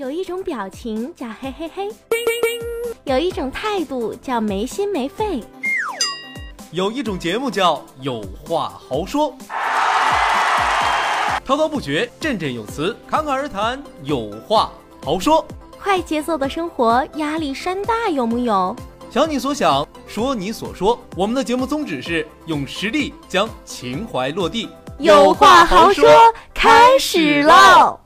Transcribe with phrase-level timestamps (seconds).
[0.00, 1.86] 有一种表情叫嘿嘿嘿，
[3.04, 5.44] 有一种态度叫没心没肺，
[6.70, 9.36] 有一种节目叫有话好说，
[11.44, 14.72] 滔滔不绝，振振有词，侃侃而谈，有话
[15.04, 15.46] 好说。
[15.78, 18.74] 快节奏的生活压力山大，有木有？
[19.10, 20.98] 想你所想，说你所说。
[21.14, 24.66] 我们的节目宗旨是用实力将情怀落地。
[24.98, 26.08] 有话好说，
[26.54, 27.99] 开始喽！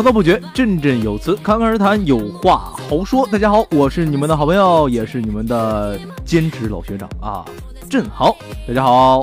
[0.00, 3.28] 滔滔不绝，振振有词，侃侃而谈，有话好说。
[3.30, 7.44] 大家好，我是你们的好朋友，也是你们的兼职老学长啊，
[7.86, 8.34] 振豪。
[8.66, 9.22] 大家好，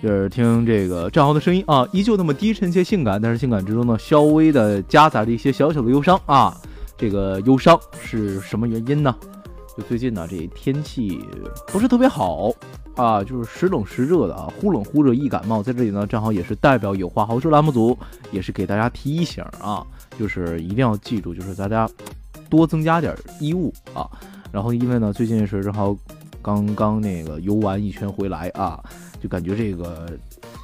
[0.00, 6.56] 就是听这个振豪的声音啊，依旧那么低沉且性感，但是性感之中呢，稍微的夹杂着一些小小的忧伤啊。
[6.96, 9.12] 这个忧伤是什么原因呢？
[9.76, 11.18] 就最近呢，这天气
[11.66, 12.52] 不是特别好。
[12.96, 15.62] 啊，就是时冷时热的啊，忽冷忽热易感冒。
[15.62, 17.96] 在这里呢，正好也是代表有话好说栏目组，
[18.30, 19.84] 也是给大家提一醒啊，
[20.18, 21.88] 就是一定要记住，就是大家
[22.48, 24.08] 多增加点衣物啊。
[24.52, 25.96] 然后因为呢，最近是正好
[26.40, 28.78] 刚刚那个游完一圈回来啊，
[29.20, 30.08] 就感觉这个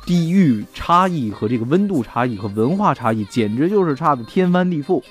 [0.07, 5.03] 地域差异和这个温度差异和文化差异，简直就是差的天翻地覆。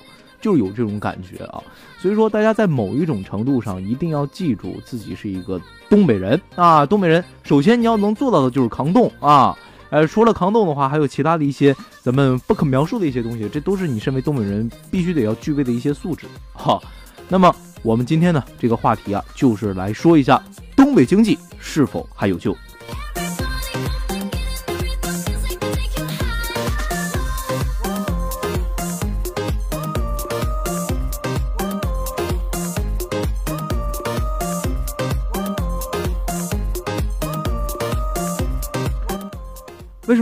[0.42, 1.61] 就有这种感觉啊，
[2.02, 9.53] 所以说大家在某一种程度上一定要记住自己是一个东北人啊，东北人首先你要能做到的就是抗冻啊，
[9.89, 16.82] 呃，除了抗冻的话，还有其他的一些咱们不可描述的一些东西，这都是你身为东北人必须得要具备的一些素质哈。
[17.27, 20.42] 那么我们今天呢这个话题啊，就是来说一下
[20.76, 22.55] 东北经济是否还有救。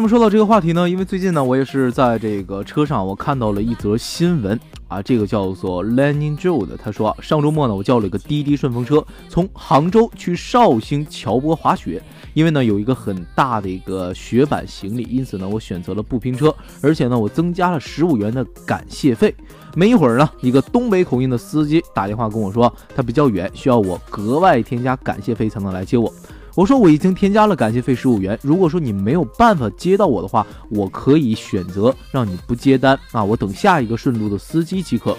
[0.07, 0.89] 说到这个话题呢？
[0.89, 4.57] 因为最近呢，我也是在这个车上，我看到了一则新闻
[4.87, 12.01] 啊，这个叫做 Lenin Joe 的，他说上周末呢，我叫了一个滴滴顺风车，从杭州去绍兴乔波滑雪，
[12.33, 19.35] 因为呢有一个很大的一个雪板行李，因此呢我选择了不拼车，而且呢我增加了十五元的感谢费。
[19.75, 26.11] 没一会儿呢，一个东北口音的司机打电话跟我说，他比较远，需要我格外添加感谢费才能来接我。
[26.57, 35.15] 我说我已经添加了感谢费十五元，如果说你没有办法接到我的话，我可以选择让你不接单啊，我等下一个顺路的司机即可。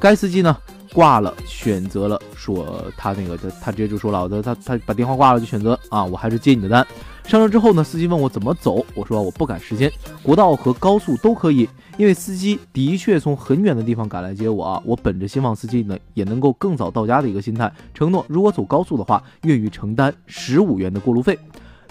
[0.00, 0.56] 该司机呢
[0.94, 6.86] 挂了，选择了说他那个他他直接就说了，他他他把电话挂了就选择啊，我还是接你的单。
[7.28, 11.68] 上车之后呢，司机问我怎么走，我说我不赶时间，国道和高速都可以。
[11.98, 21.38] 因为司机的确从很远的地方赶来接我啊，我本着希望司机呢也能够更早到家的一个心态，承诺如果走高速的话，愿意承担十五元的过路费。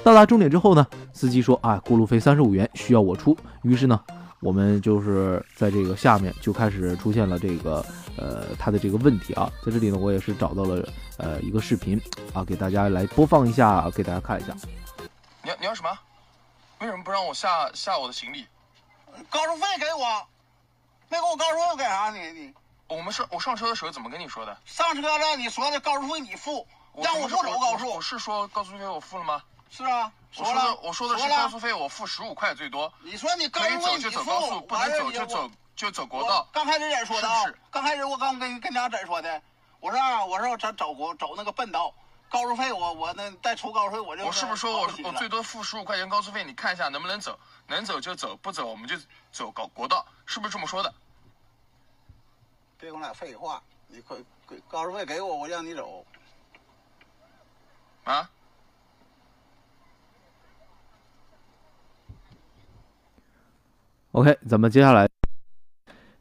[0.03, 3.37] 到达终点之后呢，司机说啊，过路费三十五元需要我出。
[3.61, 3.99] 于是呢，
[4.39, 10.87] 我们就是在这个下面就开始出现了这个呃他的这个问题啊，在这里呢，我也是找到了
[11.17, 12.01] 呃一个视频
[12.33, 14.55] 啊，给大家来播放一下，给大家看一下。
[15.47, 15.97] 你要你要什么？
[16.79, 18.45] 为什么不让我下下我的行李？
[19.29, 20.27] 高速费给我，
[21.07, 22.31] 没给我高速费干啥你？
[22.33, 22.53] 你
[22.89, 24.57] 我们上我上车的时候怎么跟你说的？
[24.65, 27.89] 上车了，你说的高速费你付，让我不走高速。
[27.89, 29.41] 我是说高速费我付了吗？
[29.69, 30.75] 是啊，说了。
[30.83, 32.91] 我说的是高速费我付十五块最多。
[33.01, 36.45] 你说你高速费你付，不能走就走就走国道。
[36.51, 37.45] 刚开始怎说的啊？
[37.71, 39.41] 刚开始我刚跟跟家怎说的？
[39.79, 41.93] 我说啊，我说咱走国走那个笨道。
[42.29, 46.43] 高速费我我那再出高速费我就我是不是说我我最多付十五块钱高速费？
[46.43, 48.95] 你看一下能不能走，能走就走，不走我们就
[49.31, 50.93] 走高国道，是不是这么说的？
[52.77, 54.17] 别跟我俩废话，你快
[54.67, 56.05] 高速费给我，我让你走。
[58.03, 58.29] 啊
[64.11, 65.09] ？OK，咱们接下来，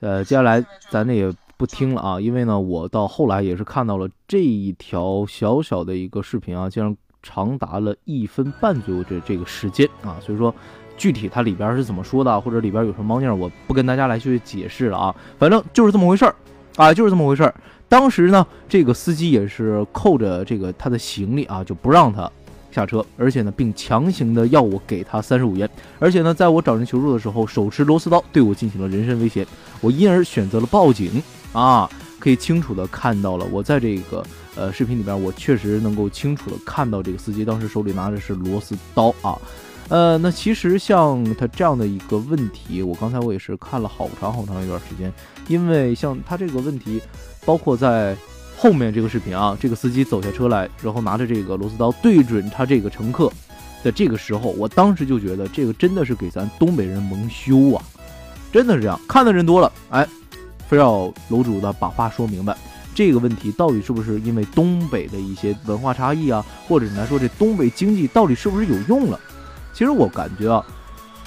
[0.01, 1.35] 呃，接下来咱那个。
[1.57, 10.55] 不听了啊，因为呢，我到后来也是看到了这一条小小的一个视频啊，竟然长达了一分半左右这这个时间啊，所以说
[10.99, 16.35] 具体它里边是怎么说的，或者里边有什么猫腻，我不跟大家来去解释了啊，反正就是这么回事儿
[16.77, 17.55] 啊，就是这么回事儿。
[17.89, 22.31] 当时呢，这个司机也是扣着这个他的行李啊，就不让他
[22.71, 25.69] 下车，而且呢，并强行的要我给他三十五元，
[25.99, 29.47] 而且呢，在我找人求助的时候，手持螺丝刀对我进行了人身威胁，
[29.81, 31.23] 我因而选择了报警
[31.57, 31.91] 啊。
[32.19, 34.25] 可以清楚的看到了，我在这个
[34.57, 39.39] 呃视频里边，我确实能够清楚的看到这个司机当时手里拿的是螺丝刀啊。
[39.89, 45.13] 呃，那其实像他这样的一个问题，我刚才我也是看了好长好长一段时间，
[45.47, 47.01] 因为像他这个问题，
[47.45, 48.17] 包括在
[48.57, 53.31] 后面这个视频啊，这个司机走下车来，然后拿着这个螺丝刀对准他这个乘客
[53.85, 57.85] 的这个时候，我当时就觉得这个真的是给咱东北人蒙羞啊，
[58.51, 60.05] 真的是这样，看的人多了，哎，
[60.69, 62.57] 非要楼主的把话说明白，
[62.95, 69.21] 这个问题到底是不是因为东北的一些文化差异啊，或者你来说这东北经济到底是不是有用了？
[69.73, 70.65] 其实我感觉啊，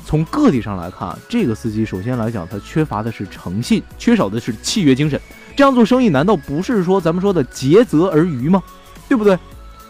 [0.05, 5.19] 从个体上来看，这个司机首先来讲，他缺乏的是诚信，缺少的是契约精神。
[5.55, 8.61] 这样做生意难道不是说咱们说的竭泽而渔吗？
[9.07, 9.37] 对不对？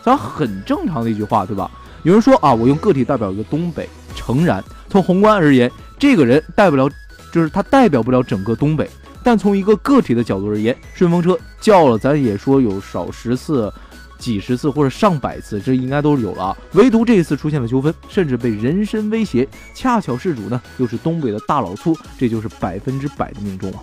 [0.03, 1.69] 咱很正常的一句话，对吧？
[2.03, 6.89] 有人说啊，我用个体代表一个东北，诚然，从宏观而言，这个人代不了，
[7.31, 8.89] 就是他代表不了整个东北。
[9.23, 13.71] 但从一个个体的角度而言，顺风车叫了，咱也说有少十次。
[14.17, 16.57] 几十次或者上百次，这应该都是有了啊。
[16.73, 23.79] 唯独这一次出现了纠纷，甚至被人身威胁，恰巧事主呢又是东北的大老粗，这就是百分之百的命中啊。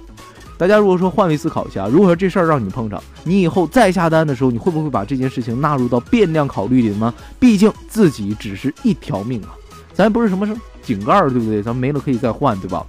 [0.58, 7.14] 大家如果说换位思考一下，如果说这事儿让你碰上，你以后再下单的时候，你会不会把这件事情纳入到变量考虑里呢？
[7.40, 9.56] 毕竟自己只是一条命啊，
[9.94, 11.62] 咱不是什么是井盖儿，对不对？
[11.62, 12.84] 咱没了可以再换，对吧？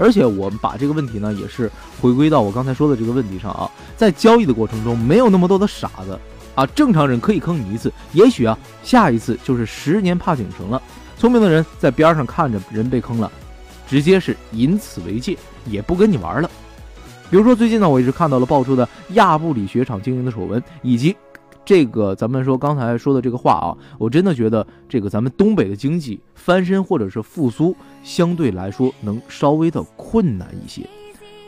[0.00, 1.70] 而且我们把这个问题呢，也是
[2.00, 6.18] 回归到我刚才说的这个问题上啊，在交易的过程中，没有那么多的傻子
[6.54, 10.80] 啊，正常人可以坑你一次，也许啊，下一次就是十年怕井绳了。
[11.18, 13.30] 聪明的人在边上看着人被坑了，
[13.86, 15.36] 直接是以此为戒，
[15.66, 16.50] 也不跟你玩了。
[17.30, 21.14] 比如说最近呢，我一直看到了爆出的亚布里雪场经营的丑闻，以及。
[21.64, 30.82] 这个咱们说刚才说的这个话啊，我真的觉得这个咱们东北的经济翻身或者是复苏，相对来说能稍微的困难一些。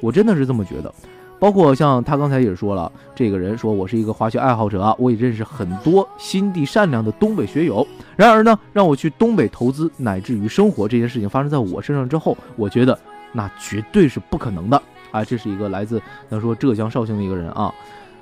[0.00, 0.92] 我真的是这么觉得。
[1.40, 7.84] 包括像他刚才也说了，这个人说我是一个滑雪爱好者啊，我也认识很多心地善良的东北学友。
[8.14, 12.96] 然而呢，让我去东北投资乃至于生活这件事情发生在我身上之后，我觉得
[13.32, 14.80] 那绝对是不可能的
[15.10, 15.24] 啊！
[15.24, 16.00] 这是一个来自
[16.30, 17.74] 咱说浙江绍兴的一个人啊，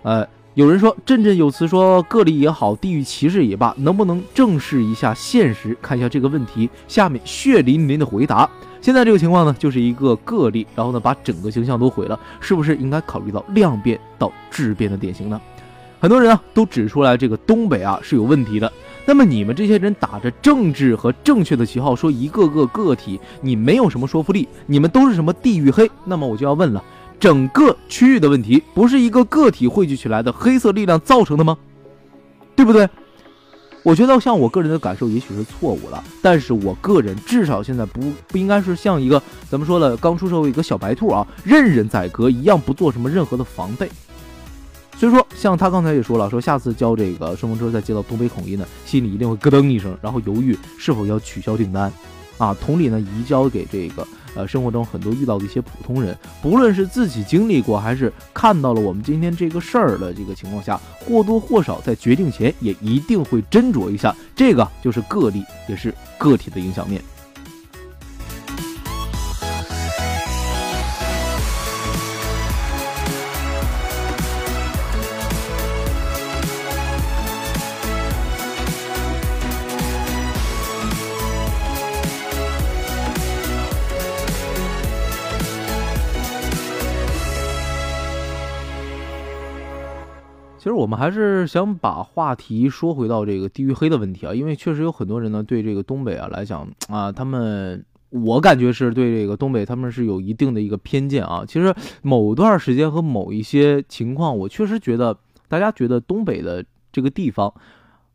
[0.03, 0.27] 呃。
[0.55, 6.69] 有人说振振有词，说个例也好，地域歧视也罢，能不能正视一下现实，看一下这个问题？
[6.89, 8.51] 下面血淋淋的回答：
[8.81, 15.41] 现在这个情况呢，就是一个个例，然后呢，把整个形象都毁了，是不是应该考虑到量变到质变的典型呢？
[16.01, 18.73] 很多人啊都指出来，这个东北啊是有问题的。
[19.07, 25.89] 那么你们这些人打着政治和正确的旗号，说一个个个体你没有什么说服力，你们都是什么地域黑？
[26.05, 26.83] 那么我就要问了。
[27.21, 31.57] 整个区域的问题不是一个个体汇聚起来的黑色力量造成的吗？
[32.57, 32.89] 对不对？
[33.83, 43.91] 我觉得像我个人的感受也许是错误了，但是我个人至少现在不不应该是像一个咱们说的刚出社会一个小白兔啊，任人宰割一样不做什么任何的防备。
[44.97, 51.91] 所以说，像他刚才也说了，说下次交这个顺风车再接到东北口音呢，心里一定会咯噔一声，然后犹豫是否要取消订单。
[52.37, 64.15] 啊，同理呢，移交给这个呃生活中很多遇到的一些普通人，不论是自己经历过，还是看到了我们今天这个事儿的这个情况下，或多或少在决定前也一定会斟酌一下。
[64.35, 67.03] 这个就是个例，也是个体的影响面。
[91.01, 101.43] 还是想把话题说回到这个地域黑的问题啊，因为确实有很多人呢对这个东北啊来讲啊，他们我感觉是对这个东北他们是有一定的一个偏见啊。
[101.49, 105.17] 其实某段时间和某一些情况，我确实觉得
[105.49, 107.51] 大家觉得东北的这个地方，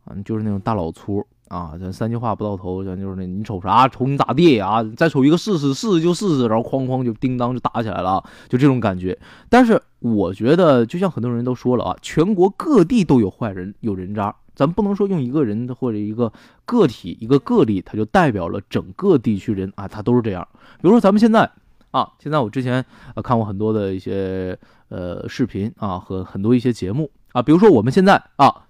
[0.06, 1.26] 嗯，就是那种大老粗。
[1.48, 3.88] 啊，咱三句话不到头，咱就是那，你瞅啥？
[3.88, 4.84] 瞅你咋地啊？
[4.98, 9.16] 再瞅一个试试，试试就试试，然后哐哐就叮当就打起来了，就这种感觉。
[9.48, 16.34] 但是我觉得，就像很多人都说了啊，全国各地都有坏人，有人渣，咱不能说用一个人或者一个
[16.66, 20.48] 个体一个个例，他就代表了整个地区人啊，他都是这样。
[20.82, 21.48] 比如说咱们现在
[21.92, 22.84] 啊，现在我之前
[23.14, 24.58] 呃看过很多的一些
[24.90, 28.64] 呃视频啊和很多一些节目啊，比如说我们现在啊，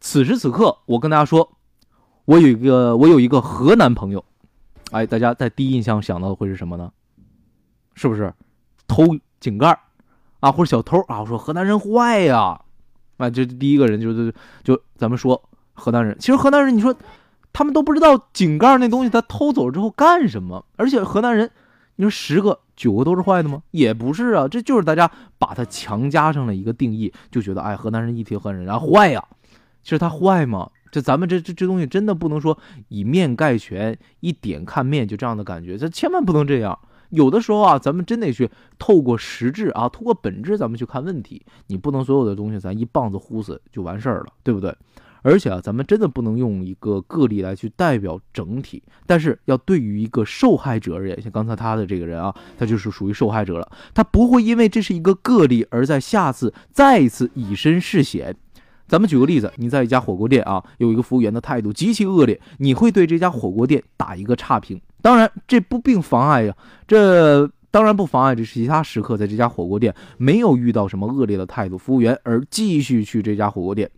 [0.00, 1.52] 此时此刻我跟大家说。
[2.26, 4.22] 我有一个，我有一个河南朋友，
[4.90, 6.92] 哎，大家在第一印象想到的会是什么呢？
[7.94, 8.34] 是不是
[8.86, 9.04] 偷
[9.40, 9.78] 井盖
[10.40, 11.20] 啊，或者小偷啊？
[11.20, 12.60] 我说河南人坏呀，
[13.16, 15.40] 啊，这第一个人就是就咱们说
[15.72, 16.16] 河南人。
[16.18, 16.94] 其实河南人，你说
[17.52, 21.50] 他们都不知道井盖那东西他偷走了之后干什么，而且河南人，
[21.94, 23.62] 你说十个九个都是坏的吗？
[23.70, 29.24] 也不是啊，这就是大家把它强加上了一个定义，就觉得哎，河南人一提河南人，然后坏呀。
[29.84, 30.68] 其实他坏吗？
[30.96, 36.78] 就咱们这这这东西真的不能说以面概全，一点看面就这样的感觉，这千万不能这样。
[37.10, 38.48] 有的时候啊，咱们真得去
[38.78, 41.44] 透过实质啊，透过本质，咱们去看问题。
[41.66, 44.74] 你不能所有的东西咱一棒子呼死就完事儿了，对不对？
[45.20, 48.82] 而且啊，咱们真的不能用一个个例来去代表整体。
[49.06, 53.70] 但是要对于一个受害者而言，像刚才他的这个人啊，他就是属于受害者了。
[53.92, 58.34] 他不会因为这是一个个例，而在下次再一次以身试险。
[58.86, 64.80] 咱们举个例子，你在一家火锅店啊，有一个服务员的态度极其恶劣，你会对这家火锅店打一个差评。
[65.02, 66.54] 当然，这不并妨碍呀，
[66.86, 73.90] 这当然不妨碍这其他食客在这家火锅店没有遇到什么恶劣的态度，服务员而继续去这家火锅店。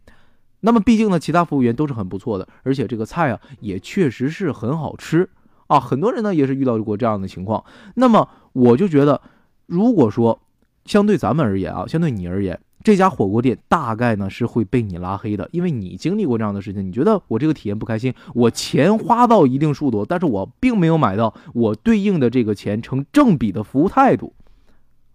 [0.60, 5.28] 那么，毕竟呢，其他服务员都是很不错的，而且这个菜啊也确实是很好吃
[5.68, 5.78] 啊。
[5.78, 7.62] 很多人呢也是遇到过这样的情况。
[7.94, 9.20] 那么，我就觉得，
[9.66, 10.40] 如果说
[10.84, 12.58] 相对咱们而言啊，相对你而言。
[12.82, 24.32] 这家火锅店大概呢是会被你拉黑的，因为你经历过这样的事情，你觉得我这个体验不开心，我钱花到一定数多，但是我并没有买到我对应的这个钱成正比的服务态度，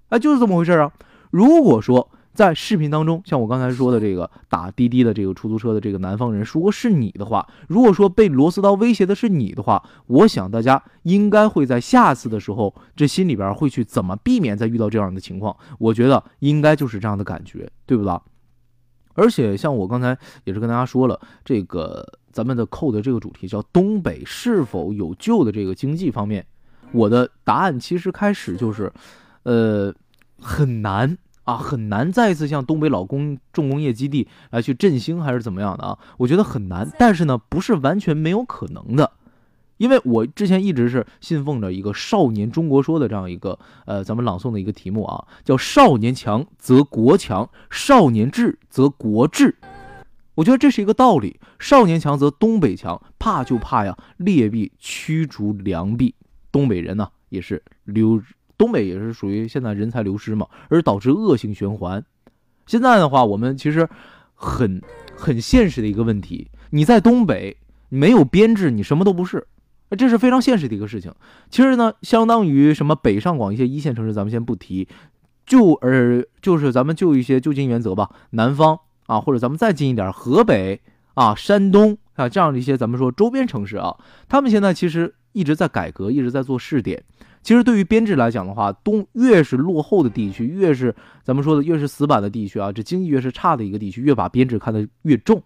[0.09, 0.91] 哎，就是这么回事啊。
[1.31, 2.09] 如果说。
[2.33, 15.55] 在视频当中，像我刚才说的这个打滴滴的这个出租车的这个南方人，如果是你的话，如果说被螺丝刀威胁的是你的话，我想大家应该会在下次的时候，这心里边会去怎么避免再遇到这样的情况？
[15.77, 18.19] 我觉得应该就是这样的感觉，对不对？
[19.13, 26.43] 而且像我刚才也是跟大家说了，这个咱们的扣的这个主题叫东北是否有救的这个经济方面，
[26.91, 28.91] 我的答案其实开始就是，
[29.43, 29.93] 呃，
[30.39, 31.15] 很难。
[31.43, 35.99] 啊，很难再一次像东北老工重工业基地来去振兴，还是怎么样的啊？
[36.17, 39.11] 我觉得很难，但是呢，不是完全没有可能的，
[39.75, 49.57] 因为我之前一直是信奉着一个《少年中国说》的这样一个呃，咱们朗诵的一个题目啊，叫“少年强则国强，少年智则国智”。
[50.35, 56.15] 我觉得这是一个道理，少年强则东北强，怕就怕呀，劣币驱逐良币，
[56.53, 58.21] 东北人呢也是溜。
[58.63, 62.01] 东北也是属于现在人才流失嘛，而导致恶性循环。
[62.65, 63.89] 现在的话，我们其实
[64.33, 64.81] 很
[65.17, 67.57] 很现实的一个问题：你在东北
[67.89, 69.45] 没有编制，你什么都不是，
[69.97, 71.13] 这是非常现实的一个事情。
[71.49, 74.87] 其实呢，相当于什么北上广一些一线城市，咱们先不提，
[75.45, 80.79] 就而就是咱们就一些就近原则吧，南方啊，或者咱们再近一点，河北
[81.15, 83.97] 啊、山东啊这样的一些咱们说周边城市啊，
[84.29, 87.03] 他们现在其实一直在改革，一直在做试点。
[87.43, 95.43] 其实对于编制来讲的话，东越是落后的地区，越是咱们说的越是死板的地区啊，这经济越是差的一个地区，越把编制看得越重。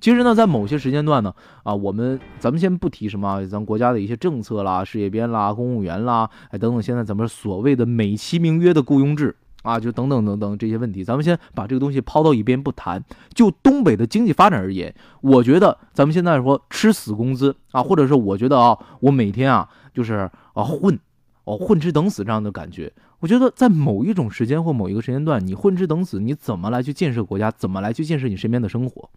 [0.00, 13.04] 其实呢，在某些时间段呢，啊，我们咱们先不提什么咱国家的一些政策啦、事业编啦、公务员啦，哎等等，现在咱们所谓的美其名曰的雇佣制啊，就等等等等这些问题，咱们先把这个东西抛到一边不谈。
[13.34, 19.68] 就东北的经济发展而言，我觉得咱们现在说吃死工资啊，或者是我觉得啊，我每天啊。
[19.92, 20.98] 就是啊混，
[21.44, 27.50] 哦混吃等死这样的感觉，我觉得在某一种时间或某一个时间段，你混吃等死，你怎么来去建设国家？
[27.50, 29.08] 怎么来去建设你身边的生活？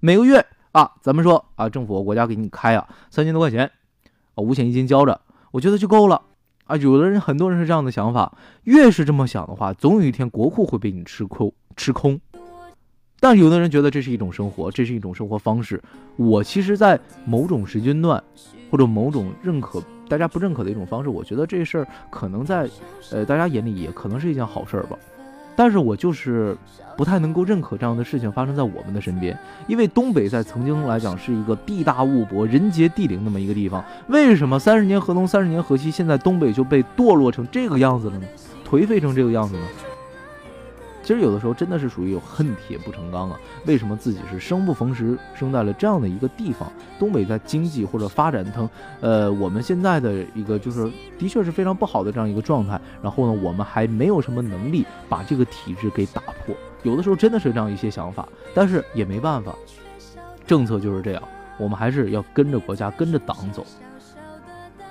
[0.00, 3.70] 每个月啊，咱们说啊，政府国家给你开啊三千多块钱，
[4.34, 6.20] 啊五险一金交着，我觉得就够了
[6.64, 6.76] 啊。
[6.76, 12.20] 有的人很多人是这样的想法，越是这么想的话，总有一天国库会被你吃空吃空。
[13.20, 15.82] 但有的人觉得这是一种生活，这是一种生活方式。
[16.16, 18.22] 我其实，在某种时间段
[18.70, 19.82] 或者某种认可。
[20.08, 22.68] 大家不认可的一种方式，我觉得这事儿可能在，
[23.10, 24.96] 呃，大家眼里也可能是一件好事儿吧。
[25.56, 26.56] 但是我就是
[26.96, 33.84] 不太能够认可这样的事情发生在我们的身边，因为东北在曾经来讲是一个地大物博、人杰地灵那么一个地方。
[34.08, 38.26] 为什么三十年河东，三十年河西，现在东北就被堕落成这个样子了呢？
[38.68, 39.62] 颓废成这个样子呢？
[41.04, 43.38] 其实有的时候真的是属于有恨铁不成钢啊！
[43.66, 46.72] 为什么自己是生不逢时生在了这样的一个地方？
[46.98, 48.68] 东北在经济或者发展成，
[49.02, 52.80] 呃，我们现在的一个就是的确是非常不好的这样一个状态。
[53.02, 56.56] 然后呢，我们还没有什么能力把这个体制给打破。
[56.82, 59.54] 有的时候真的是这样一些想法，但是也没办法，
[60.46, 61.22] 政策就是这样，
[61.58, 63.66] 我们还是要跟着国家、跟着党走。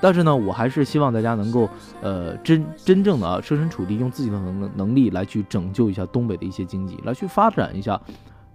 [0.03, 1.69] 但是呢，我还是希望大家能够，
[2.01, 7.97] 呃，真真正的设身处地，用自己的能能力来去拯救一下东北的一些经济，来去发展一下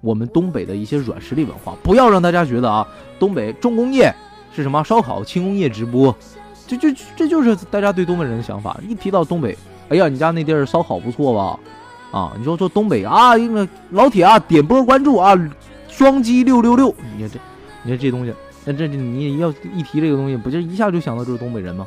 [0.02, 1.75] 我们东北的一些软实力文化。
[1.83, 2.87] 不要让大家觉得啊，
[3.19, 4.14] 东北重工业
[4.55, 6.14] 是什么烧烤、轻工业直播，
[6.67, 8.78] 这就这就是大家对东北人的想法。
[8.87, 9.57] 一提到东北，
[9.88, 11.59] 哎呀，你家那地儿烧烤不错吧？
[12.11, 15.35] 啊，你说说东北啊，因为老铁啊，点波关注啊，
[15.88, 17.38] 双击六六六，你看这，
[17.85, 18.35] 你看这东西，
[18.71, 21.87] 那这你要一提这个东西，不就一下就想到就是东北人吗？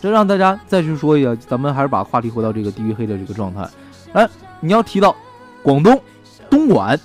[0.00, 3.68] 这让大家再去说一下，咱们还是把话题回到这个地域黑的这个状态。
[4.14, 4.26] 哎，
[4.60, 5.14] 你要提到
[5.62, 6.00] 广东
[6.48, 6.98] 东莞，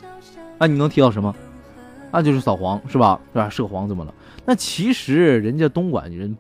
[0.58, 1.36] 那你能提到什么？
[2.14, 3.20] 那就是扫黄是吧？
[3.34, 3.50] 是吧？
[3.50, 4.14] 涉黄怎么了？
[4.46, 6.38] 那其实人家东莞人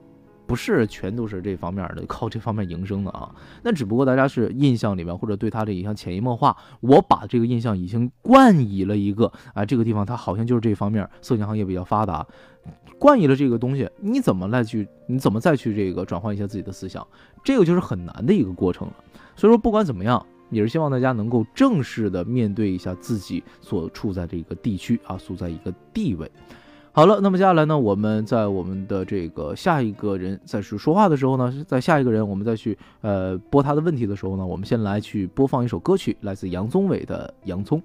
[0.53, 3.33] 不是全都是这方面的，靠这方面营生的啊。
[3.63, 12.23] 那只不过大家是印象里面或者对他的影响潜移默化，我把这个印象已经冠以了一个啊，这个地方它好像就是这方面色情行业比较发达。
[12.99, 14.87] 冠以了这个东西，你怎么来去？
[15.07, 17.03] 你怎么再去这个转换一下自己的思想？
[17.43, 18.93] 这个就是很难的一个过程了。
[19.35, 26.31] 所以说，不管怎么样，也是希望大家能够正式的面对一下自己所处在这个地区啊，所在一个地位。
[26.95, 37.79] 好了，那么接下来呢，我们在我们的这个下一个人再去说话的时候呢，在下一个人我们再去呃播他的问题的时候呢，我们先来去播放一首歌曲，来自杨宗纬的《洋葱》。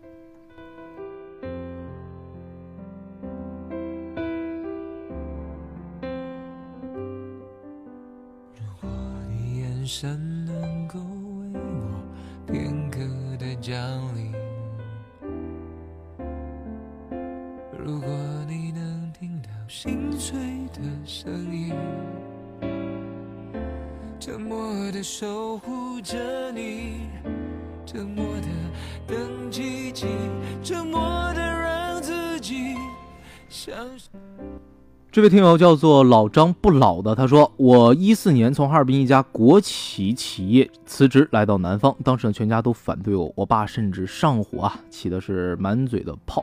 [35.29, 46.43] 位听友叫做老张不老的，他说：“我一四年从哈尔滨一家国企企业辞职来到南方，当时呢全家都反对我，我爸甚至上火啊，起的是满嘴的泡，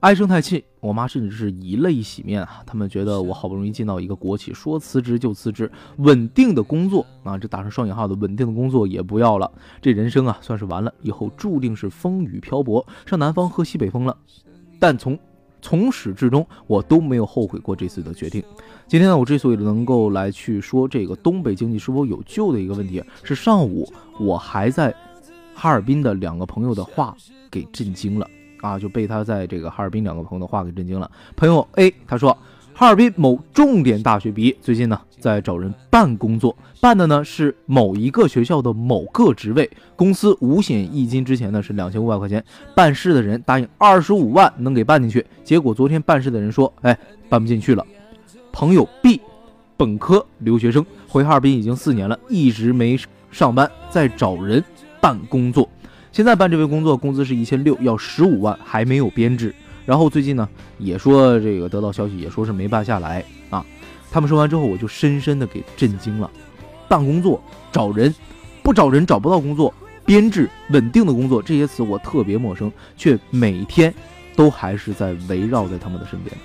[0.00, 0.62] 唉声叹气。
[0.80, 9.50] 我妈甚至是以泪洗面啊，他们觉得我好不容易进到一个国企，说辞职就辞职，稳定的工作啊，这打上双引号的稳定的工作也不要了，
[9.80, 14.14] 这人生啊算是完了，以后注定是风雨漂泊，上南方喝西北风了。
[14.78, 15.18] 但从
[15.62, 18.42] 从始至终，我都没有后悔过这次的决定。
[18.86, 24.94] 今天呢，我之所以能够来去说这个东北经济是否有救的一个问题，是上午我还在
[25.54, 27.16] 哈尔滨的两个朋友的话
[27.50, 28.28] 给震惊了
[28.60, 31.10] 啊，就被他在这个哈尔滨两个朋友的话给震惊了。
[31.36, 32.36] 朋友 A 他说。
[32.74, 42.42] 哈尔滨某重点大学毕业，最近呢在找人办工作，办的呢是某一个学校的某个职位，公司五险一金之前呢是两千五百块钱，
[42.74, 46.96] 办事的人答应二十五万能给办进去，结果昨天办事的人说，哎，
[47.28, 47.86] 办不进去了。
[48.52, 49.20] 朋友 B，
[49.76, 52.98] 本科留学生，回哈尔滨已经四年了，一直没
[53.30, 54.64] 上班，在找人
[55.00, 55.68] 办工作，
[56.10, 59.54] 现在办这份工作工资是一千六，要十五万，还没有编制。
[59.84, 63.64] 然后最近呢，也说这个得到消息，也说是没办下来啊。
[64.10, 66.30] 他们说完之后，我就深深的给震惊了。
[66.88, 67.42] 办工作、
[67.72, 68.14] 找人，
[68.62, 69.72] 不找人找不到工作；
[70.04, 73.92] 编制、稳定的工作，这些词我特别陌生，却每天
[74.36, 76.36] 都还是在围绕在他们的身边。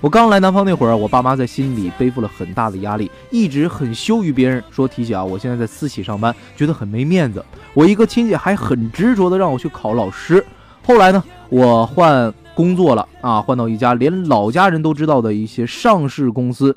[0.00, 5.22] 我刚来南方那会儿，我爸妈在心里背负了很大的压力，一直很羞于别人说提起啊。
[5.22, 7.44] 我现在在私企上班，觉得很没面子。
[7.74, 10.44] 我一个亲戚还很执着的让我去考老师。
[10.82, 12.32] 后来呢，我换。
[12.54, 16.76] 工作了啊，换到一家连老家人都知道的一些上市公司，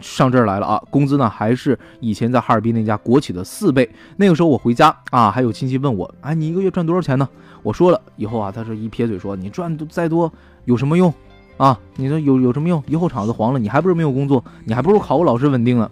[0.00, 3.88] 上这儿来了啊，工资呢还是以前在哈尔滨那家国企的四倍。
[4.16, 7.28] 那个时候我回家啊，还有亲戚问我，哎，你一个月赚多少钱呢？
[7.62, 10.32] 我说了以后啊，他是一撇嘴说，你赚再多
[10.64, 11.12] 有什么用
[11.56, 11.78] 啊？
[11.96, 12.82] 你说有有什么用？
[12.86, 14.42] 以后厂子黄了，你还不是没有工作？
[14.64, 15.90] 你还不如考个老师稳定呢。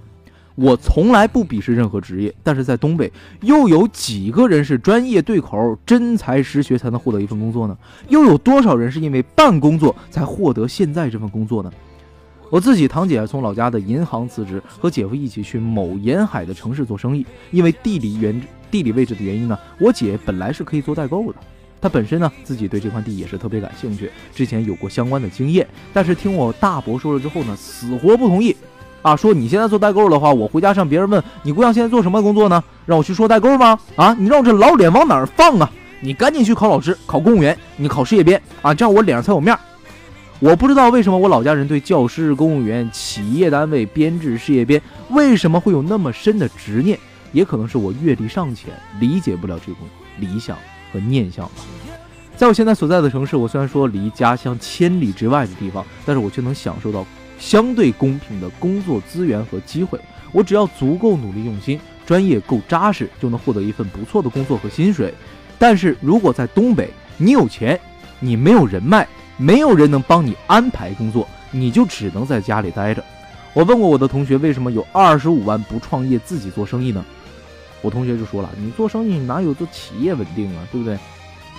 [0.56, 7.76] 我从来不鄙视任何职业，但是在东北，又有几个人是专业对口、真才实学才能获得一份工作呢？
[8.08, 11.70] 又有多少人是因为办工作才获得现在这份工作呢？
[12.48, 17.26] 我自己堂姐从老家的银行辞职，和姐夫一起去某沿海的城市做生意。
[17.50, 18.40] 因为地理原
[18.70, 21.38] 地理位置的原因呢，我姐本来是可以做代购的。
[21.80, 25.66] 她本身呢，自己对这块地也是特别感兴趣，之前有过相关的经验。
[25.92, 28.56] 但是听我大伯说了之后呢，死活不同意。
[29.06, 32.60] 啊，说你现在做代购的话，我回家上别人问你姑娘现在做什么工作呢？
[32.86, 33.78] 让我去说代购吗？
[33.94, 35.70] 啊，你让我这老脸往哪儿放啊？
[36.00, 39.60] 你赶紧去考老师，考公务员，你考事业编啊，这样我脸上才有面儿。
[40.40, 46.98] 我不知道为什么我老家人对教师、公务员、企业单位编制、事业编为什么会有那么深的执念，
[47.30, 49.76] 也可能是我阅历尚浅，理解不了这种
[50.18, 50.56] 理想
[50.92, 51.52] 和念想吧。
[52.34, 57.06] 在我现在所在的城市，我虽然说离家乡千里之外的地方，但是我却能享受到。
[57.38, 60.00] 相对公平的工作资源和机会，
[60.32, 65.12] 我只要足够努力用心，专业够扎实，就能获得一份不错的工作和薪水。
[65.58, 67.78] 但是如果在东北，你有钱，
[68.20, 73.04] 你没有人脉，没有人能帮你安排工作，你就只能在家里待着。
[73.52, 77.04] 我问过我的同学，为什么有二十五万不创业自己做生意呢？
[77.82, 80.98] 我同学就说了：“你做生意哪有做企业稳定啊，对不对？”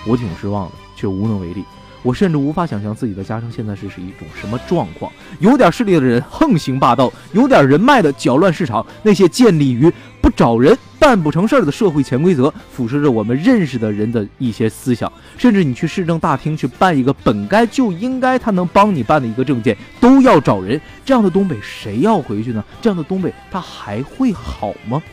[0.06, 1.64] 我挺失望的，却无能为力。
[2.08, 5.12] 我甚至无法想象自己的家乡现在是是一种什么状况。
[5.40, 9.92] 有点势力的人横行霸道，有点人脉的搅乱市场，那些建立于
[10.22, 15.12] 不找人办不成事儿的社会潜规则，腐蚀着我们认识的人的一些思想。
[15.38, 20.80] 甚至你去市政大厅去办一个本该就应该他能帮你办的一个证件，都要找人。
[21.04, 22.64] 这样的东北谁要回去呢？
[22.82, 25.04] 这样的东北他还会好吗？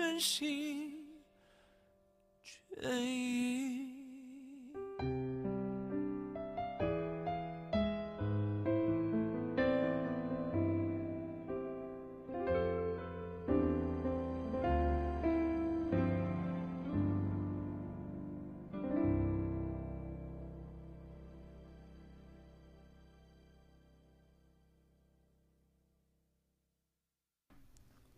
[0.00, 0.94] 全心
[2.80, 3.79] 全意。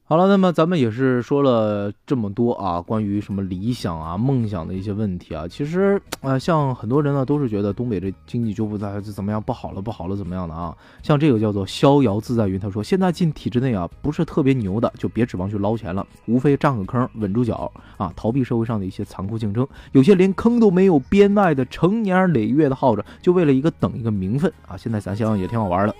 [0.04, 5.48] 好了，那么咱们也是说了这么多啊，关于什么理想啊、梦想的一些问题啊。
[5.48, 10.76] 其实啊，像很多人呢，都是觉得东北这经济就不在怎么样，不好了，不好了，怎么样的啊？
[11.02, 19.66] 像这个叫做逍遥自在云，他说现在进体制内啊，不是特别牛的，就别指望去捞钱了，无非占个坑，稳住脚啊，逃避社会上的一些残酷竞争。
[19.92, 24.76] 有些连坑都没有，编外的成年累月的耗着，就为了一个等一个名分啊。
[24.76, 25.94] 现在咱想想也挺好玩的。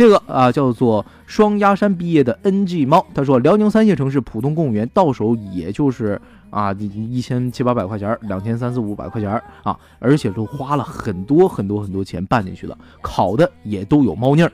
[0.00, 9.30] 这个啊叫做双鸭山毕业的 NG 猫，他说辽宁三线城市普通公务员到手也就是啊一千七八百块钱，两千三四五百块钱
[9.62, 14.50] 啊，而且都花了很多很多很多钱办进去了，考的也都有猫腻儿。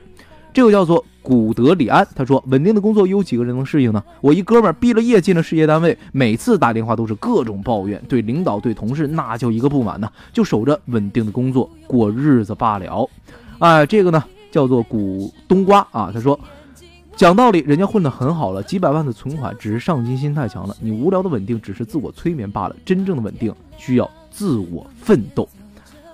[0.51, 4.03] 这个叫做古德里安，他说稳定的工作有几个人能适应呢？
[4.19, 13.09] 我一哥们儿毕了业进了事业单位，每次打电话都是各种抱怨，对领导对同事那叫一个不满呢，就守着稳定的工作过日子罢了。
[13.59, 14.21] 哎，这个呢？
[14.57, 16.39] 叫做古冬瓜啊，他说，
[17.15, 25.47] 讲道理，人家混得很好了，几百万的存款只是上进心太强了，你无聊的稳定只是自我催眠罢了，真正的稳定需要自我奋斗，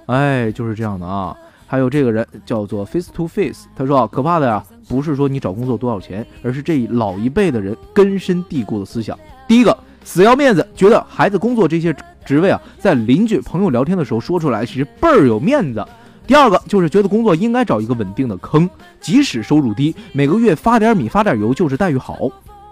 [0.07, 1.33] 哎，就是这样的啊。
[1.65, 9.17] 还有这个人叫做 Face to Face，他说啊，可怕的呀，不是说你找工作多少钱，而是这老一辈的人根深蒂固的思想。
[9.47, 15.85] 第一个，死要面子，觉得孩子工作这些职位啊，在邻居朋友聊天的时候说出来，其实倍儿有面子。
[16.25, 18.69] 第二个就是觉得工作应该找一个稳定的坑，
[19.01, 22.17] 即使收入低，每个月发点米发点油就是待遇好。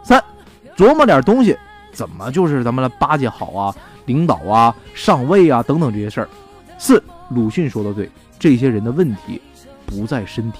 [0.03, 0.23] 三，
[0.75, 1.57] 琢磨点东西，
[1.91, 6.29] 怎么就是咱们来巴结好啊，领导啊，上位啊等等这些事儿。
[6.77, 8.09] 四，鲁迅说的对，
[8.39, 9.41] 这些人的问题
[9.85, 10.59] 不在身体，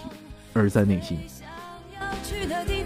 [0.53, 1.17] 而在内心。
[1.99, 2.80] 要去的地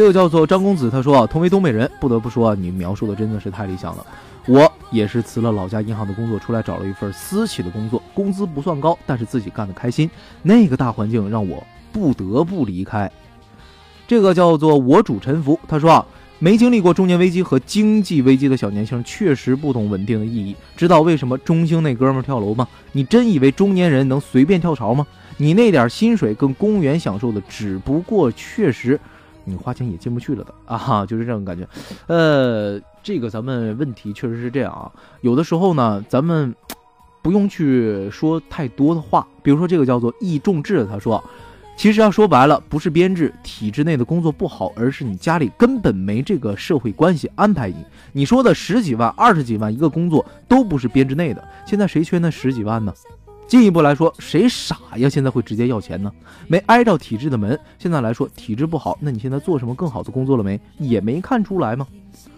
[0.00, 4.06] 这个叫做张公子，他说啊，同为东北人，不得不说啊，你描述的真的是太理想了。
[4.46, 10.10] 我也是辞了老家银行的工作，出来找了一份私企的工作，工资不算高，但是自己干得开心。
[10.42, 13.12] 那个大环境让我不得不离开。
[14.08, 16.06] 这个叫做我主沉浮，他说啊，
[16.38, 20.56] 没经历过中年危机和经济危机的小年轻，确实不懂稳定的意义。
[20.78, 22.66] 知道为什么中兴那哥们跳楼吗？
[22.92, 25.06] 你真以为中年人能随便跳槽吗？
[25.36, 28.98] 你那点薪水跟公务员享受的只不过确实。
[29.44, 31.66] 你花钱也进不去了的 啊，就是这种感觉。
[32.06, 34.90] 呃，这个咱们问题确实是这样啊。
[35.20, 36.54] 有的时候呢，咱们
[37.22, 39.26] 不用去说太多的话。
[39.42, 41.22] 比如说这个叫做易重智，他说，
[41.76, 47.76] 其实要说白了，不是编制体制内的工作不好，而是你家里根本没这个社会关系安排你。
[48.12, 51.42] 你说的十几万、二十几万一个工作，都不是编制内的。
[51.66, 52.92] 现在谁缺那十几万呢？
[53.50, 55.08] 进一步来说，谁傻呀？
[55.08, 56.12] 现在会直接要钱呢？
[56.46, 57.58] 没挨着体制的门。
[57.80, 60.60] 现在来说，体制不好，那你现在做什么更好的工作了没？
[60.78, 61.84] 也没看出来吗？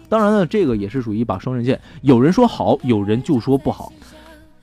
[0.09, 1.79] 当然了，这个也是属于一把双刃剑。
[2.01, 3.93] 有人说好，有人就说不好。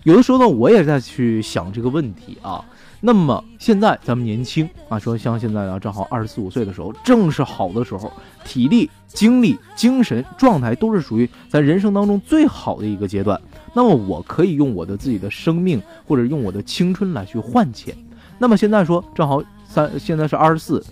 [0.02, 2.64] 有的时候呢，我也在去想这个问题啊。
[3.02, 8.12] 那么现在咱们年轻啊，说像现在啊，正好二十四五岁的时候，正是好的时候，
[8.44, 13.40] 体力、精力、精神状态都是属于咱人生当中最好的一个阶段。
[13.72, 17.94] 那么我可以用我的自己的生命，或者用我的青春来去换钱。
[18.38, 20.84] 那么现在说正好三，现在是二十四，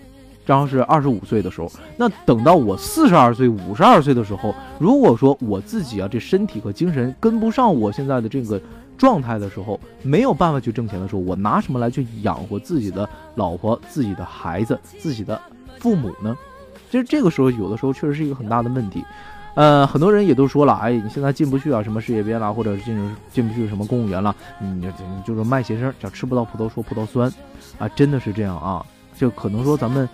[0.46, 1.70] 正好是二十五岁的时候。
[1.98, 8.58] 那等到我四十二岁、五十二岁的时候，如果说我自己啊这身体和精神跟不上我现在的这个
[8.98, 15.40] 状态的时候，没有办法去挣钱的时候，我拿什么来去养活自己的老婆、自己的孩子、自己的
[15.78, 16.36] 父母呢？
[16.90, 19.04] 其实这个时候有的时候确实是一个很大的问题。
[19.54, 24.88] 呃，很多人也都说了，哎，你现在进不去啊，什么事业编啦，或者进进不去什么公务员了，你
[25.24, 27.32] 就是卖学生，叫吃不到葡萄说葡萄酸，
[27.78, 28.84] 啊，真的是这样啊。
[29.16, 30.08] 就可能说咱们，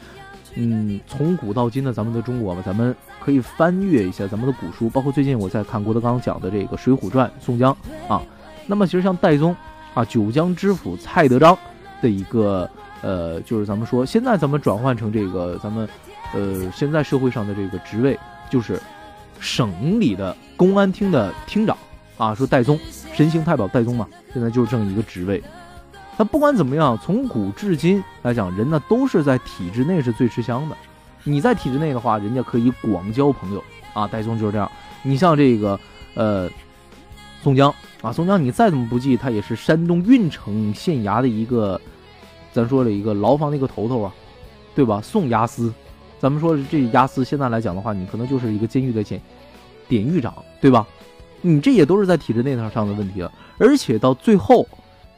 [0.54, 7.76] 嗯，从古到今的咱们的中国吧，咱们可以翻阅一下咱们的古书，包括最近我在看郭德纲讲的这个《水浒传》，宋江
[8.08, 8.22] 啊。
[8.66, 9.54] 那么其实像戴宗
[9.94, 11.56] 啊，九江知府蔡德章
[12.00, 12.68] 的一个，
[13.02, 15.88] 呃，就是咱们说现在咱们转换成这个咱们，
[16.32, 18.18] 呃，现在社会上的这个职位
[18.50, 18.80] 就是。
[19.40, 21.76] 省里的公安厅的厅长
[22.16, 22.78] 啊，说戴宗
[23.12, 25.42] 神行太保戴宗嘛，现在就是这么一个职位。
[26.16, 30.76] 那不管怎么样，从古至今来讲，人呢都是在体制内是最吃香的。
[31.24, 34.06] 你在体制内的话，人家可以广交朋友啊。
[34.06, 34.70] 戴宗就是这样。
[35.02, 35.78] 你像这个
[36.14, 36.48] 呃
[37.42, 41.80] 宋江啊，宋江你再怎么不济，他也是山东运城县衙的一个，
[42.52, 44.14] 咱说了一个牢房的一个头头啊，
[44.74, 45.00] 对吧？
[45.00, 45.72] 宋押司。
[46.20, 49.18] 咱们说这押司现在来讲的话，你可能就是一个监狱的检
[49.88, 50.86] 典狱长，对吧？
[51.40, 53.32] 你这也都是在体制内上的问题了。
[53.56, 54.68] 而且到最后，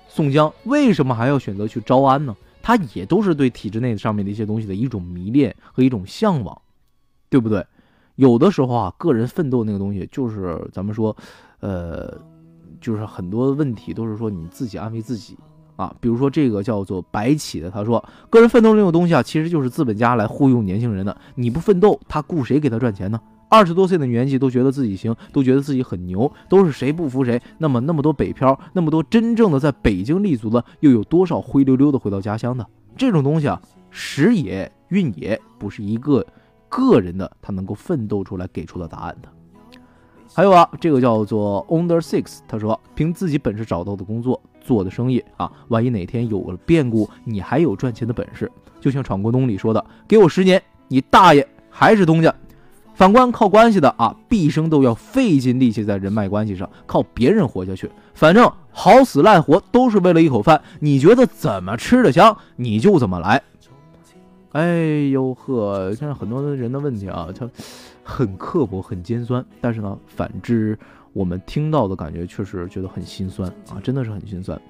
[0.08, 2.36] 宋江为什么还要选择去招安呢？
[2.62, 6.56] 他也都是对体制内上面的一些东西的一种迷恋和一种向往，
[7.28, 7.66] 对不对？
[8.14, 11.16] 有的时候啊，个人奋斗那个东西，就是咱们说，
[11.60, 12.16] 呃，
[12.80, 15.36] 就是很多问题都是说你自己安慰自己。
[15.76, 21.14] 啊，比如说这个叫做白起的，他说，个人奋斗这种东西啊，其实就是资本家来忽悠年轻人的。
[21.34, 23.20] 你不奋斗，他雇谁给他赚钱呢？
[23.50, 27.38] 二十多岁的年纪都觉得自己行，都觉得自己很牛，都是谁不服谁。
[27.58, 32.66] 那么那么多北漂，那么多真正的在北京立足的，又有多少灰溜溜的回到家乡的？
[32.96, 33.60] 这种东西啊，
[33.90, 36.24] 时也运也不是一个
[36.70, 39.28] 个人的他能够奋斗出来给出的答案的。
[40.34, 44.40] 还有啊，这个叫做 Under Six，他说，凭自己本事找到的工作。
[44.60, 48.50] 做的生意啊，万一哪天有了变故，你还有赚钱的本事。
[48.80, 52.34] 就像闯关东里说的：“给我十年，你大爷还是东家。”
[52.92, 57.88] 反观靠关系的啊，毕生都要费尽力气在人脉关系上，靠别人活下去。
[58.12, 63.40] 反正好死赖活都是为了一口饭，你觉得怎么吃的香，你就怎么来。
[64.50, 67.48] 哎呦呵，现在很多人的问题啊，他
[68.06, 69.44] 很刻薄，很尖酸。
[69.60, 70.78] 但是呢，反之。
[71.12, 74.60] 我们听到的感觉确实觉得很心酸啊，真的是很心酸。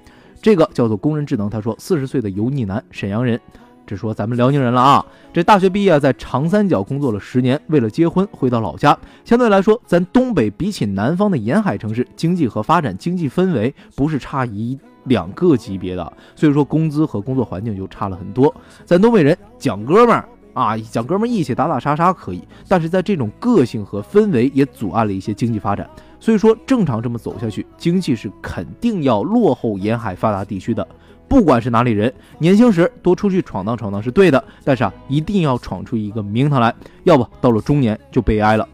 [0.40, 3.40] 这个叫做工人智能，他说四十岁的油腻男，沈阳人，
[3.85, 5.05] 这说咱们辽宁人了啊。
[5.33, 8.96] 这大学毕业在长三角工作了十年，为了结婚回到老家。
[9.25, 18.55] 相对来说，咱东北比起南方的沿海城市，经济和发展经济氛围不是差一两个级别的，所以说工资和工作环境就差了很多。
[18.85, 25.87] 咱东北人讲哥们儿啊，讲哥们儿义气，打打杀杀可以，但是在这种个性和氛围也阻碍了一些经济发展。
[26.19, 30.88] 所以说，正常这么走下去，经济是肯定要落后沿海发达地区的。
[31.29, 38.66] 不管是哪里人，年轻时多出去闯荡闯荡是对的，但是啊，一定要闯出一个名堂来，要不到了中年就悲哀了。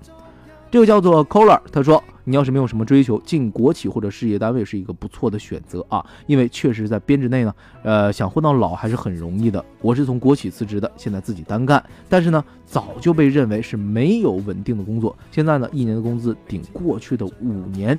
[0.70, 2.00] 这个叫做 Coller，他说。
[2.24, 9.64] 你要是没有什么追求，进国企或者事业单位是一个不错的选择啊，因为确实在编制内呢，呃，想混到老还是很容易的。
[9.80, 15.16] 我是从国企辞职的，现在自己单干，但是呢，早就被认为是没有稳定的工作。
[15.30, 17.98] 现在呢，一年的工资顶过去的五年。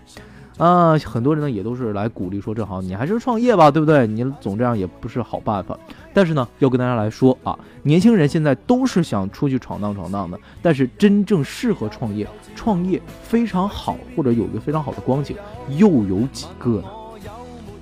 [0.57, 4.05] 啊，很多人呢也都是来鼓励说，正好你还是创业吧，对不对？
[4.05, 5.77] 你总这样也不是好办法。
[6.13, 15.35] 但是呢，要跟大家来说啊，年轻人现在都是想出去闯荡闯荡的，但是真正适合创业、创业非常好或者有一个非常好的光景，
[15.69, 16.83] 又有几个呢？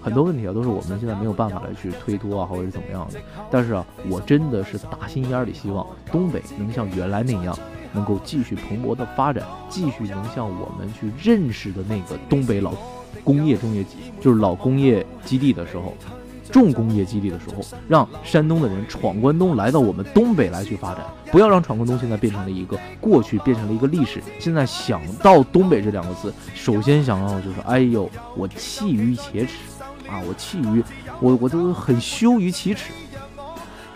[0.03, 3.19] 很多问题啊，都是我们现在没有办法来去推脱啊，或者是怎么样的。
[3.51, 7.55] 但是啊，我真的是打心眼里希望东北能像原来那样。
[7.93, 12.73] 能够继续蓬勃的发展，继续能像我们去认识的那个东北老
[13.23, 15.93] 工业中业基，就是老工业基地的时候，
[16.51, 24.21] 重工业基地的时候，让山东的人闯关东来到我们东北来去发展，不要让闯关东现在变成了一个过去，变成了一个历史。
[24.39, 29.53] 现在想到东北这两个字，首先想到的就是，哎呦，我气于且耻
[30.09, 30.83] 啊，我气于
[31.19, 32.91] 我我都很羞于启齿，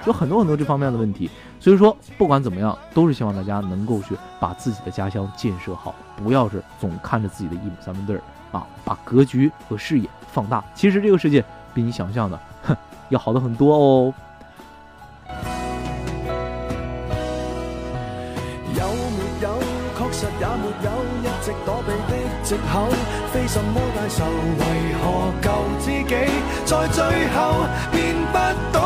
[0.05, 1.29] 有很多很多这方面的问题。
[1.65, 10.63] 所以说，不管怎么样，都是希望大家能够去把自己的家乡建设好，不要是总看着自己的一亩三分地儿啊，把格局和视野放大。
[10.75, 12.77] 其实这个世界比你想象的，哼，
[13.09, 14.13] 要好的很多哦。
[18.75, 19.49] 有没有？
[19.97, 20.91] 确实也没有，
[21.23, 22.87] 一直躲避的借口，
[23.33, 24.23] 非什么大仇，
[24.59, 24.63] 为
[25.01, 25.03] 何
[25.41, 25.49] 救
[25.79, 26.13] 自己，
[26.63, 27.39] 在最后
[27.91, 28.37] 变不
[28.71, 28.84] 到。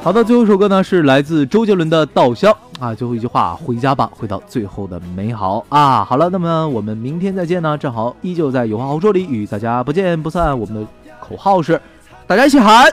[0.00, 2.54] 好的最后一首歌呢是来自周杰伦的稻香。
[2.78, 5.64] 啊最后一句话回家吧回到最后的美好。
[5.68, 10.86] 啊好了那么我们明天再见呢正好依旧在有话好说里与大家不见不散我们的
[11.20, 11.80] 口号是
[12.26, 12.88] 大家一起喊。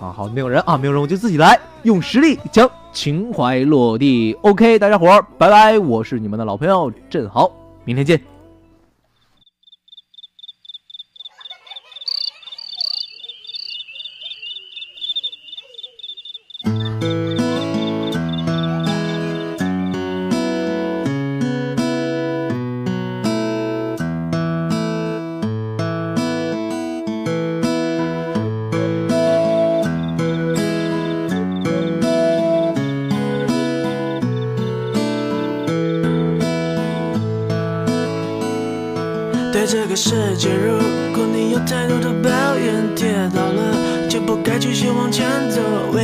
[0.00, 4.36] 啊好没有人啊没有人我就自己来用实力将情怀落地。
[4.42, 7.50] Ok 大家伙儿拜拜我是你们的老朋友正好
[7.84, 8.31] 明天见。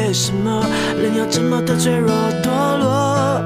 [0.08, 0.64] 为什么
[0.96, 2.10] 人要这么的脆弱
[2.42, 3.44] 堕落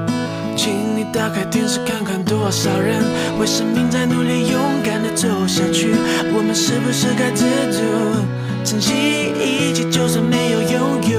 [0.56, 3.02] 请你打开电视看看多少人。
[3.40, 5.92] 为生命在努力勇敢的走下去
[6.32, 7.82] 我们是不是该知足
[8.62, 8.94] 珍惜
[9.42, 11.18] 一切就算没有拥有。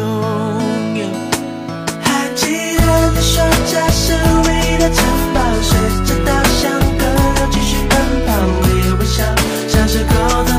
[2.00, 4.14] 还记得你说家是
[4.48, 5.04] 唯一的城
[5.34, 5.76] 堡随
[6.08, 7.04] 着稻香河
[7.36, 8.32] 流继续奔跑。
[8.64, 9.26] 微微笑
[9.68, 10.53] 小时候的